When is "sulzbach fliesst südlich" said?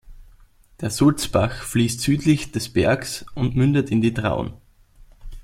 0.89-2.51